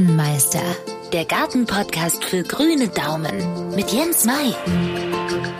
Gartenmeister, 0.00 0.62
der 1.12 1.26
Gartenpodcast 1.26 2.24
für 2.24 2.42
grüne 2.42 2.88
Daumen 2.88 3.74
mit 3.74 3.92
Jens 3.92 4.24
Mai. 4.24 4.54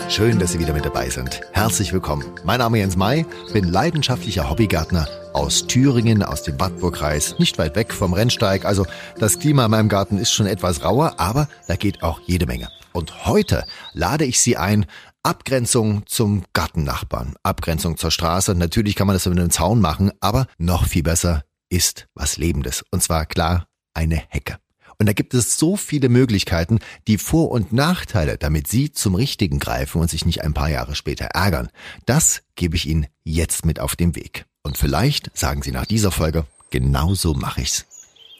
Schön, 0.08 0.38
dass 0.38 0.52
Sie 0.52 0.58
wieder 0.58 0.72
mit 0.72 0.86
dabei 0.86 1.10
sind. 1.10 1.42
Herzlich 1.52 1.92
willkommen. 1.92 2.24
Mein 2.42 2.60
Name 2.60 2.78
ist 2.78 2.80
Jens 2.84 2.96
Mai, 2.96 3.26
bin 3.52 3.64
leidenschaftlicher 3.64 4.48
Hobbygärtner 4.48 5.06
aus 5.34 5.66
Thüringen, 5.66 6.22
aus 6.22 6.42
dem 6.42 6.58
Wartburgkreis, 6.58 7.38
nicht 7.38 7.58
weit 7.58 7.76
weg 7.76 7.92
vom 7.92 8.14
Rennsteig. 8.14 8.64
Also 8.64 8.86
das 9.18 9.38
Klima 9.38 9.66
in 9.66 9.72
meinem 9.72 9.90
Garten 9.90 10.16
ist 10.16 10.32
schon 10.32 10.46
etwas 10.46 10.82
rauer, 10.82 11.16
aber 11.18 11.46
da 11.68 11.76
geht 11.76 12.02
auch 12.02 12.20
jede 12.24 12.46
Menge. 12.46 12.70
Und 12.92 13.26
heute 13.26 13.66
lade 13.92 14.24
ich 14.24 14.40
Sie 14.40 14.56
ein, 14.56 14.86
Abgrenzung 15.22 16.06
zum 16.06 16.44
Gartennachbarn, 16.54 17.34
Abgrenzung 17.42 17.98
zur 17.98 18.10
Straße. 18.10 18.54
Natürlich 18.54 18.96
kann 18.96 19.06
man 19.06 19.16
das 19.16 19.26
mit 19.26 19.38
einem 19.38 19.50
Zaun 19.50 19.82
machen, 19.82 20.12
aber 20.20 20.46
noch 20.56 20.86
viel 20.86 21.02
besser 21.02 21.42
ist 21.68 22.08
was 22.14 22.38
Lebendes. 22.38 22.82
Und 22.90 23.02
zwar 23.02 23.26
klar 23.26 23.66
eine 23.94 24.22
Hecke. 24.28 24.58
Und 24.98 25.06
da 25.06 25.14
gibt 25.14 25.32
es 25.32 25.58
so 25.58 25.76
viele 25.76 26.10
Möglichkeiten, 26.10 26.78
die 27.08 27.16
Vor- 27.16 27.50
und 27.50 27.72
Nachteile, 27.72 28.36
damit 28.36 28.68
Sie 28.68 28.92
zum 28.92 29.14
Richtigen 29.14 29.58
greifen 29.58 30.00
und 30.00 30.10
sich 30.10 30.26
nicht 30.26 30.42
ein 30.42 30.52
paar 30.52 30.68
Jahre 30.68 30.94
später 30.94 31.24
ärgern. 31.24 31.70
Das 32.04 32.42
gebe 32.54 32.76
ich 32.76 32.86
Ihnen 32.86 33.06
jetzt 33.24 33.64
mit 33.64 33.80
auf 33.80 33.96
den 33.96 34.14
Weg. 34.14 34.44
Und 34.62 34.76
vielleicht 34.76 35.30
sagen 35.36 35.62
Sie 35.62 35.72
nach 35.72 35.86
dieser 35.86 36.10
Folge, 36.10 36.44
genau 36.68 37.14
so 37.14 37.32
mache 37.32 37.62
ich's. 37.62 37.86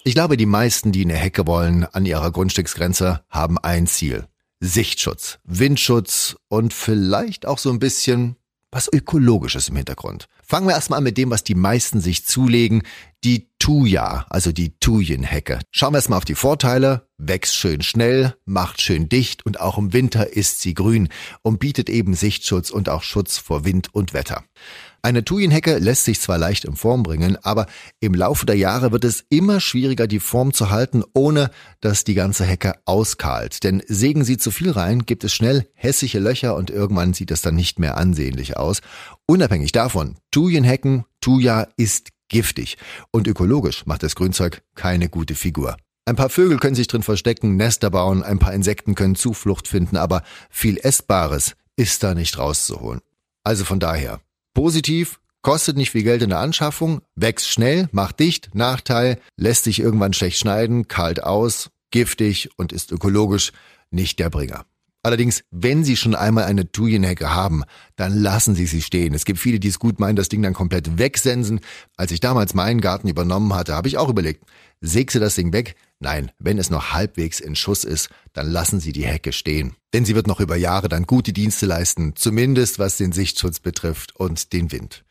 Ich 0.05 0.15
glaube, 0.15 0.37
die 0.37 0.47
meisten, 0.47 0.93
die 0.93 1.05
eine 1.05 1.15
Hecke 1.15 1.47
wollen 1.47 1.85
an 1.85 2.05
ihrer 2.05 2.31
Grundstücksgrenze, 2.31 3.23
haben 3.31 3.57
ein 3.59 3.87
Ziel. 3.87 4.27
Sichtschutz, 4.61 5.39
Windschutz 5.45 6.37
und 6.49 6.75
vielleicht 6.75 7.47
auch 7.47 7.59
so 7.59 7.71
ein 7.71 7.79
bisschen 7.79 8.37
was 8.73 8.93
Ökologisches 8.93 9.69
im 9.69 9.77
Hintergrund. 9.77 10.29
Fangen 10.43 10.67
wir 10.67 10.75
erstmal 10.75 10.99
an 10.99 11.05
mit 11.05 11.19
dem, 11.19 11.31
was 11.31 11.45
die 11.45 11.55
meisten 11.55 12.01
sich 12.01 12.25
zulegen, 12.25 12.83
die 13.25 13.49
Thuja, 13.59 14.27
also 14.31 14.53
die 14.53 14.79
Thujenhecke. 14.79 15.59
Schauen 15.71 15.93
wir 15.93 15.99
erstmal 15.99 16.19
auf 16.19 16.25
die 16.25 16.35
Vorteile. 16.35 17.09
Wächst 17.19 17.55
schön 17.55 17.83
schnell, 17.83 18.35
macht 18.47 18.81
schön 18.81 19.09
dicht 19.09 19.45
und 19.45 19.61
auch 19.61 19.77
im 19.77 19.93
Winter 19.93 20.33
ist 20.33 20.61
sie 20.61 20.75
grün 20.75 21.09
und 21.43 21.59
bietet 21.59 21.91
eben 21.91 22.15
Sichtschutz 22.15 22.71
und 22.71 22.89
auch 22.89 23.03
Schutz 23.03 23.39
vor 23.39 23.65
Wind 23.65 23.95
und 23.95 24.15
Wetter. 24.15 24.45
Eine 25.03 25.25
Thujenhecke 25.25 25.79
lässt 25.79 26.05
sich 26.05 26.21
zwar 26.21 26.37
leicht 26.37 26.65
in 26.67 26.77
Form 26.77 27.03
bringen, 27.03 27.37
aber 27.43 27.67
im 28.01 28.15
Laufe 28.15 28.45
der 28.45 28.57
Jahre 28.57 28.93
wird 28.93 29.05
es 29.05 29.25
immer 29.31 29.59
schwieriger, 29.59 30.07
die 30.07 30.21
Form 30.21 30.53
zu 30.53 30.71
halten, 30.71 31.03
ohne 31.15 31.51
dass 31.81 32.05
die 32.05 32.15
ganze 32.15 32.45
Hecke 32.45 32.75
auskahlt. 32.85 33.65
Denn 33.65 33.83
sägen 33.87 34.25
Sie 34.25 34.37
zu 34.37 34.51
viel 34.51 34.71
rein, 34.71 35.07
gibt 35.07 35.25
es 35.25 35.33
schnell 35.33 35.67
hässliche 35.75 36.19
Löcher 36.19 36.55
und 36.55 36.71
irgendwann 36.71 37.15
sieht 37.15 37.31
es 37.31 37.41
dann 37.41 37.55
nicht 37.55 37.79
mehr 37.79 37.97
ansehnlich 37.97 38.59
aus. 38.59 38.81
Unabhängig 39.27 39.73
davon, 39.73 40.17
Thujenhecken, 40.31 41.05
Thuja 41.21 41.67
ist 41.77 42.11
giftig 42.29 42.77
und 43.11 43.27
ökologisch 43.27 43.87
macht 43.87 44.03
das 44.03 44.15
Grünzeug 44.15 44.63
keine 44.75 45.09
gute 45.09 45.35
Figur. 45.35 45.77
Ein 46.05 46.17
paar 46.17 46.31
Vögel 46.31 46.59
können 46.59 46.75
sich 46.75 46.89
drin 46.89 47.03
verstecken, 47.03 47.57
Nester 47.57 47.91
bauen, 47.91 48.23
ein 48.23 48.39
paar 48.39 48.53
Insekten 48.53 48.95
können 48.95 49.15
Zuflucht 49.15 49.69
finden, 49.69 49.97
aber 49.97 50.23
viel 50.51 50.79
Essbares 50.79 51.55
ist 51.77 52.03
da 52.03 52.15
nicht 52.15 52.37
rauszuholen. 52.37 53.01
Also 53.45 53.65
von 53.65 53.81
daher, 53.81 54.21
Positiv, 54.55 55.21
kostet 55.43 55.77
nicht 55.77 55.91
viel 55.91 56.03
Geld 56.03 56.23
in 56.23 56.31
der 56.31 56.39
Anschaffung, 56.39 57.01
wächst 57.15 57.49
schnell, 57.49 57.89
macht 57.93 58.21
dicht, 58.21 58.55
Nachteil, 58.55 59.19
lässt 59.37 59.65
sich 59.65 59.81
irgendwann 59.81 60.13
schlecht 60.13 60.39
schneiden, 60.39 60.89
kalt 60.89 61.23
aus, 61.23 61.71
giftig 61.91 62.51
und 62.57 62.73
ist 62.73 62.93
ökologisch 62.93 63.53
nicht 63.91 64.19
der 64.19 64.31
Bringer. 64.31 64.67
Allerdings, 65.03 65.45
wenn 65.51 65.83
Sie 65.83 65.97
schon 65.97 66.15
einmal 66.15 66.45
eine 66.45 66.71
Thujenhecke 66.71 67.35
haben, 67.35 67.65
dann 67.97 68.15
lassen 68.15 68.55
Sie 68.55 68.67
sie 68.67 68.83
stehen. 68.83 69.15
Es 69.15 69.25
gibt 69.25 69.39
viele, 69.39 69.59
die 69.59 69.69
es 69.69 69.79
gut 69.79 69.99
meinen, 69.99 70.17
das 70.17 70.29
Ding 70.29 70.43
dann 70.43 70.53
komplett 70.53 70.99
wegsensen. 70.99 71.61
Als 71.97 72.13
ich 72.13 72.21
damals 72.21 72.53
meinen 72.53 72.83
Garten 72.83 73.09
übernommen 73.09 73.55
hatte, 73.55 73.75
habe 73.75 73.89
ich 73.89 73.97
auch 73.97 74.11
überlegt, 74.11 74.45
sägst 74.83 75.17
du 75.17 75.21
das 75.21 75.37
Ding 75.37 75.55
weg? 75.55 75.75
Nein, 76.03 76.33
wenn 76.39 76.59
es 76.59 76.71
noch 76.71 76.93
halbwegs 76.93 77.41
in 77.41 77.55
Schuss 77.55 77.85
ist, 77.85 78.09
dann 78.33 78.51
lassen 78.51 78.81
Sie 78.81 78.93
die 78.93 79.07
Hecke 79.07 79.33
stehen. 79.33 79.75
Denn 79.93 80.07
sie 80.07 80.15
wird 80.15 80.27
noch 80.27 80.41
über 80.41 80.57
Jahre 80.57 80.89
dann 80.89 81.05
gute 81.05 81.35
Dienste 81.35 81.67
leisten, 81.67 82.15
zumindest 82.17 82.79
was 82.79 82.97
den 82.97 83.13
Sichtschutz 83.13 83.61
betrifft 83.61 84.17
und 84.17 84.55
den 84.55 84.73
Wind. 84.73 85.05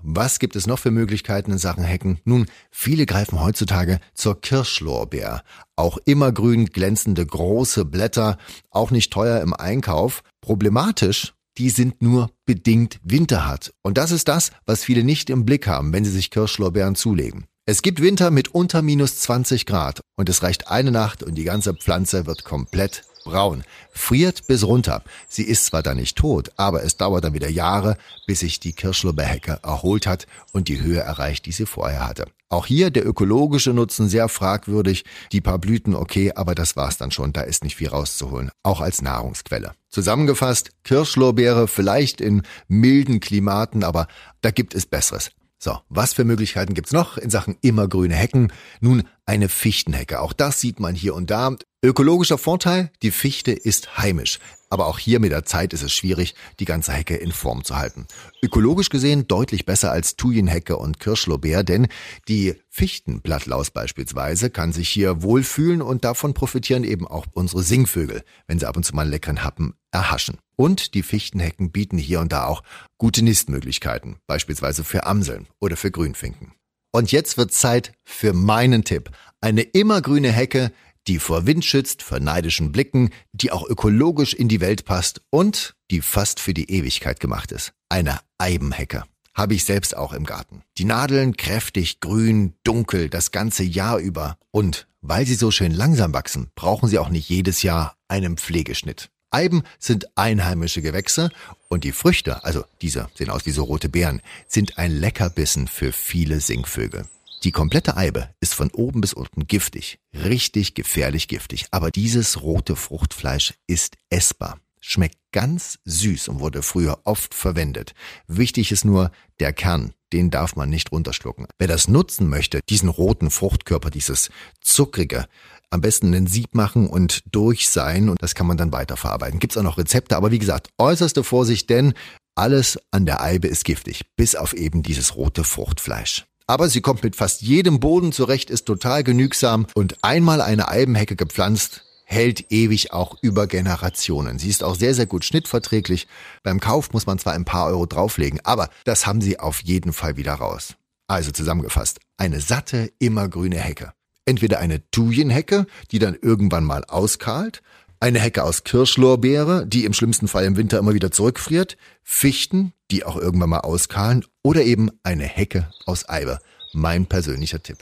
Was 0.00 0.38
gibt 0.38 0.54
es 0.54 0.66
noch 0.66 0.78
für 0.78 0.90
Möglichkeiten 0.90 1.50
in 1.50 1.58
Sachen 1.58 1.82
Hecken? 1.82 2.20
Nun, 2.24 2.46
viele 2.70 3.06
greifen 3.06 3.40
heutzutage 3.40 4.00
zur 4.14 4.40
Kirschlorbeer. 4.40 5.42
Auch 5.76 5.98
immergrün 6.04 6.66
glänzende 6.66 7.24
große 7.24 7.84
Blätter, 7.84 8.38
auch 8.70 8.90
nicht 8.90 9.12
teuer 9.12 9.40
im 9.40 9.54
Einkauf. 9.54 10.22
Problematisch, 10.40 11.34
die 11.56 11.70
sind 11.70 12.02
nur 12.02 12.30
bedingt 12.44 13.00
winterhart. 13.02 13.72
Und 13.82 13.98
das 13.98 14.12
ist 14.12 14.28
das, 14.28 14.52
was 14.66 14.84
viele 14.84 15.02
nicht 15.02 15.30
im 15.30 15.44
Blick 15.44 15.66
haben, 15.66 15.92
wenn 15.92 16.04
sie 16.04 16.12
sich 16.12 16.30
Kirschlorbeeren 16.30 16.94
zulegen. 16.94 17.46
Es 17.70 17.82
gibt 17.82 18.00
Winter 18.00 18.30
mit 18.30 18.54
unter 18.54 18.80
minus 18.80 19.20
20 19.20 19.66
Grad 19.66 20.00
und 20.16 20.30
es 20.30 20.42
reicht 20.42 20.68
eine 20.68 20.90
Nacht 20.90 21.22
und 21.22 21.34
die 21.34 21.44
ganze 21.44 21.74
Pflanze 21.74 22.24
wird 22.24 22.42
komplett 22.42 23.04
braun, 23.24 23.62
friert 23.92 24.46
bis 24.46 24.64
runter. 24.64 25.02
Sie 25.28 25.42
ist 25.42 25.66
zwar 25.66 25.82
dann 25.82 25.98
nicht 25.98 26.16
tot, 26.16 26.50
aber 26.56 26.82
es 26.82 26.96
dauert 26.96 27.24
dann 27.24 27.34
wieder 27.34 27.50
Jahre, 27.50 27.98
bis 28.26 28.40
sich 28.40 28.58
die 28.58 28.72
Kirschlorbeerhecke 28.72 29.58
erholt 29.62 30.06
hat 30.06 30.26
und 30.54 30.68
die 30.68 30.80
Höhe 30.80 31.00
erreicht, 31.00 31.44
die 31.44 31.52
sie 31.52 31.66
vorher 31.66 32.08
hatte. 32.08 32.24
Auch 32.48 32.64
hier 32.64 32.88
der 32.88 33.06
ökologische 33.06 33.74
Nutzen 33.74 34.08
sehr 34.08 34.30
fragwürdig. 34.30 35.04
Die 35.32 35.42
paar 35.42 35.58
Blüten 35.58 35.94
okay, 35.94 36.32
aber 36.34 36.54
das 36.54 36.74
war's 36.74 36.96
dann 36.96 37.10
schon. 37.10 37.34
Da 37.34 37.42
ist 37.42 37.64
nicht 37.64 37.76
viel 37.76 37.88
rauszuholen. 37.88 38.50
Auch 38.62 38.80
als 38.80 39.02
Nahrungsquelle. 39.02 39.72
Zusammengefasst, 39.90 40.70
Kirschlorbeere 40.84 41.68
vielleicht 41.68 42.22
in 42.22 42.44
milden 42.66 43.20
Klimaten, 43.20 43.84
aber 43.84 44.08
da 44.40 44.52
gibt 44.52 44.74
es 44.74 44.86
Besseres. 44.86 45.32
So, 45.60 45.80
was 45.88 46.12
für 46.12 46.24
Möglichkeiten 46.24 46.74
gibt's 46.74 46.92
noch 46.92 47.18
in 47.18 47.30
Sachen 47.30 47.56
immergrüne 47.62 48.14
Hecken? 48.14 48.52
Nun, 48.80 49.02
eine 49.26 49.48
Fichtenhecke. 49.48 50.20
Auch 50.20 50.32
das 50.32 50.60
sieht 50.60 50.78
man 50.78 50.94
hier 50.94 51.16
und 51.16 51.30
da. 51.30 51.56
Ökologischer 51.82 52.38
Vorteil, 52.38 52.92
die 53.02 53.10
Fichte 53.10 53.50
ist 53.52 53.98
heimisch. 53.98 54.38
Aber 54.70 54.86
auch 54.86 54.98
hier 54.98 55.20
mit 55.20 55.32
der 55.32 55.44
Zeit 55.44 55.72
ist 55.72 55.82
es 55.82 55.92
schwierig, 55.92 56.34
die 56.60 56.64
ganze 56.64 56.92
Hecke 56.92 57.16
in 57.16 57.32
Form 57.32 57.64
zu 57.64 57.76
halten. 57.76 58.06
Ökologisch 58.42 58.90
gesehen 58.90 59.26
deutlich 59.26 59.64
besser 59.64 59.90
als 59.90 60.16
Thujenhecke 60.16 60.76
und 60.76 61.00
Kirschlorbeer, 61.00 61.64
denn 61.64 61.88
die 62.28 62.54
Fichtenblattlaus 62.68 63.70
beispielsweise 63.70 64.50
kann 64.50 64.72
sich 64.72 64.88
hier 64.88 65.22
wohlfühlen 65.22 65.82
und 65.82 66.04
davon 66.04 66.34
profitieren 66.34 66.84
eben 66.84 67.06
auch 67.06 67.26
unsere 67.32 67.62
Singvögel, 67.62 68.22
wenn 68.46 68.58
sie 68.58 68.68
ab 68.68 68.76
und 68.76 68.84
zu 68.84 68.94
mal 68.94 69.02
einen 69.02 69.10
leckeren 69.10 69.42
Happen 69.42 69.74
erhaschen. 69.90 70.38
Und 70.56 70.94
die 70.94 71.02
Fichtenhecken 71.02 71.70
bieten 71.70 71.98
hier 71.98 72.20
und 72.20 72.32
da 72.32 72.46
auch 72.46 72.62
gute 72.98 73.22
Nistmöglichkeiten, 73.22 74.16
beispielsweise 74.26 74.84
für 74.84 75.06
Amseln 75.06 75.46
oder 75.60 75.76
für 75.76 75.90
Grünfinken. 75.90 76.52
Und 76.90 77.12
jetzt 77.12 77.36
wird 77.36 77.52
Zeit 77.52 77.92
für 78.04 78.32
meinen 78.32 78.82
Tipp. 78.84 79.10
Eine 79.40 79.62
immergrüne 79.62 80.32
Hecke, 80.32 80.72
die 81.06 81.18
vor 81.18 81.46
Wind 81.46 81.64
schützt, 81.64 82.02
vor 82.02 82.20
neidischen 82.20 82.72
Blicken, 82.72 83.10
die 83.32 83.52
auch 83.52 83.68
ökologisch 83.68 84.34
in 84.34 84.48
die 84.48 84.60
Welt 84.60 84.84
passt 84.84 85.22
und 85.30 85.74
die 85.90 86.00
fast 86.00 86.40
für 86.40 86.54
die 86.54 86.70
Ewigkeit 86.70 87.20
gemacht 87.20 87.52
ist. 87.52 87.72
Eine 87.88 88.20
Eibenhecke. 88.38 89.04
Habe 89.34 89.54
ich 89.54 89.64
selbst 89.64 89.96
auch 89.96 90.12
im 90.12 90.24
Garten. 90.24 90.62
Die 90.78 90.84
Nadeln 90.84 91.36
kräftig, 91.36 92.00
grün, 92.00 92.54
dunkel, 92.64 93.08
das 93.08 93.30
ganze 93.30 93.62
Jahr 93.62 93.98
über. 93.98 94.36
Und 94.50 94.88
weil 95.00 95.26
sie 95.26 95.36
so 95.36 95.50
schön 95.50 95.72
langsam 95.72 96.12
wachsen, 96.12 96.50
brauchen 96.56 96.88
sie 96.88 96.98
auch 96.98 97.08
nicht 97.08 97.28
jedes 97.28 97.62
Jahr 97.62 97.96
einen 98.08 98.36
Pflegeschnitt. 98.36 99.10
Eiben 99.30 99.62
sind 99.78 100.16
einheimische 100.16 100.82
Gewächse 100.82 101.30
und 101.68 101.84
die 101.84 101.92
Früchte, 101.92 102.44
also 102.44 102.64
diese 102.80 103.08
sehen 103.14 103.30
aus 103.30 103.44
wie 103.44 103.50
so 103.50 103.64
rote 103.64 103.88
Beeren, 103.88 104.22
sind 104.46 104.78
ein 104.78 104.90
Leckerbissen 104.90 105.68
für 105.68 105.92
viele 105.92 106.40
Singvögel. 106.40 107.04
Die 107.44 107.52
komplette 107.52 107.96
Eibe 107.96 108.30
ist 108.40 108.54
von 108.54 108.68
oben 108.72 109.00
bis 109.00 109.12
unten 109.12 109.46
giftig, 109.46 110.00
richtig 110.12 110.74
gefährlich 110.74 111.28
giftig, 111.28 111.66
aber 111.70 111.92
dieses 111.92 112.42
rote 112.42 112.74
Fruchtfleisch 112.74 113.54
ist 113.68 113.96
essbar. 114.10 114.58
Schmeckt 114.80 115.18
ganz 115.30 115.78
süß 115.84 116.28
und 116.28 116.40
wurde 116.40 116.62
früher 116.62 117.00
oft 117.04 117.34
verwendet. 117.34 117.94
Wichtig 118.26 118.72
ist 118.72 118.84
nur 118.84 119.12
der 119.38 119.52
Kern, 119.52 119.92
den 120.12 120.30
darf 120.30 120.56
man 120.56 120.68
nicht 120.68 120.90
runterschlucken. 120.90 121.46
Wer 121.58 121.68
das 121.68 121.86
nutzen 121.86 122.28
möchte, 122.28 122.60
diesen 122.68 122.88
roten 122.88 123.30
Fruchtkörper, 123.30 123.90
dieses 123.90 124.30
zuckrige, 124.60 125.26
am 125.70 125.80
besten 125.80 126.08
einen 126.08 126.26
Sieb 126.26 126.56
machen 126.56 126.88
und 126.88 127.22
durch 127.30 127.68
sein 127.68 128.08
und 128.08 128.20
das 128.20 128.34
kann 128.34 128.48
man 128.48 128.56
dann 128.56 128.72
weiterverarbeiten. 128.72 129.38
Gibt's 129.38 129.56
auch 129.56 129.62
noch 129.62 129.78
Rezepte, 129.78 130.16
aber 130.16 130.32
wie 130.32 130.40
gesagt, 130.40 130.70
äußerste 130.78 131.22
Vorsicht, 131.22 131.70
denn 131.70 131.94
alles 132.34 132.80
an 132.90 133.06
der 133.06 133.20
Eibe 133.20 133.46
ist 133.46 133.64
giftig, 133.64 134.06
bis 134.16 134.34
auf 134.34 134.54
eben 134.54 134.82
dieses 134.82 135.14
rote 135.14 135.44
Fruchtfleisch. 135.44 136.24
Aber 136.50 136.70
sie 136.70 136.80
kommt 136.80 137.02
mit 137.02 137.14
fast 137.14 137.42
jedem 137.42 137.78
Boden 137.78 138.10
zurecht, 138.10 138.48
ist 138.48 138.64
total 138.64 139.04
genügsam 139.04 139.66
und 139.74 140.02
einmal 140.02 140.40
eine 140.40 140.68
Eibenhecke 140.68 141.14
gepflanzt, 141.14 141.84
hält 142.04 142.50
ewig 142.50 142.90
auch 142.90 143.18
über 143.20 143.46
Generationen. 143.46 144.38
Sie 144.38 144.48
ist 144.48 144.64
auch 144.64 144.74
sehr, 144.74 144.94
sehr 144.94 145.04
gut 145.04 145.26
schnittverträglich. 145.26 146.08
Beim 146.42 146.58
Kauf 146.58 146.94
muss 146.94 147.04
man 147.04 147.18
zwar 147.18 147.34
ein 147.34 147.44
paar 147.44 147.66
Euro 147.66 147.84
drauflegen, 147.84 148.40
aber 148.44 148.70
das 148.84 149.06
haben 149.06 149.20
sie 149.20 149.38
auf 149.38 149.60
jeden 149.60 149.92
Fall 149.92 150.16
wieder 150.16 150.32
raus. 150.32 150.76
Also 151.06 151.32
zusammengefasst, 151.32 152.00
eine 152.16 152.40
satte, 152.40 152.90
immergrüne 152.98 153.58
Hecke. 153.58 153.92
Entweder 154.24 154.58
eine 154.58 154.90
Thujenhecke, 154.90 155.66
die 155.90 155.98
dann 155.98 156.16
irgendwann 156.20 156.64
mal 156.64 156.84
auskahlt, 156.84 157.60
eine 158.00 158.20
Hecke 158.20 158.44
aus 158.44 158.64
Kirschlorbeere, 158.64 159.66
die 159.66 159.84
im 159.84 159.92
schlimmsten 159.92 160.28
Fall 160.28 160.44
im 160.44 160.56
Winter 160.56 160.78
immer 160.78 160.94
wieder 160.94 161.10
zurückfriert, 161.10 161.76
Fichten, 162.02 162.72
die 162.90 163.04
auch 163.04 163.16
irgendwann 163.16 163.50
mal 163.50 163.60
auskahlen, 163.60 164.24
oder 164.42 164.62
eben 164.62 164.90
eine 165.02 165.24
Hecke 165.24 165.70
aus 165.86 166.08
Eibe. 166.08 166.38
Mein 166.72 167.06
persönlicher 167.06 167.62
Tipp. 167.62 167.78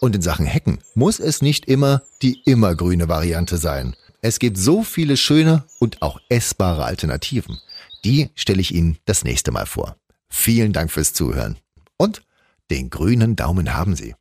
Und 0.00 0.14
in 0.14 0.22
Sachen 0.22 0.46
Hecken 0.46 0.78
muss 0.94 1.18
es 1.18 1.42
nicht 1.42 1.66
immer 1.66 2.02
die 2.22 2.40
immergrüne 2.44 3.08
Variante 3.08 3.58
sein. 3.58 3.96
Es 4.20 4.38
gibt 4.38 4.58
so 4.58 4.82
viele 4.82 5.16
schöne 5.16 5.64
und 5.78 6.02
auch 6.02 6.20
essbare 6.28 6.84
Alternativen. 6.84 7.58
Die 8.04 8.30
stelle 8.34 8.60
ich 8.60 8.74
Ihnen 8.74 8.98
das 9.04 9.24
nächste 9.24 9.50
Mal 9.50 9.66
vor. 9.66 9.96
Vielen 10.28 10.72
Dank 10.72 10.90
fürs 10.90 11.12
Zuhören. 11.12 11.56
Und 11.96 12.22
den 12.70 12.90
grünen 12.90 13.36
Daumen 13.36 13.74
haben 13.74 13.96
Sie. 13.96 14.14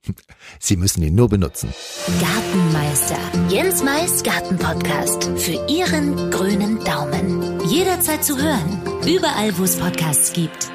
Sie 0.60 0.78
müssen 0.78 1.04
ihn 1.04 1.16
nur 1.16 1.30
benutzen. 1.30 1.74
Gartenmeister. 2.20 3.18
Jens 3.50 3.84
Mais 3.84 4.24
Gartenpodcast. 4.24 5.32
Für 5.38 5.66
Ihren 5.70 6.32
grünen 6.32 6.84
Daumen. 6.84 7.60
Jederzeit 7.68 8.24
zu 8.24 8.38
hören. 8.38 8.82
Überall, 9.06 9.58
wo 9.58 9.64
es 9.64 9.78
Podcasts 9.78 10.34
gibt. 10.34 10.72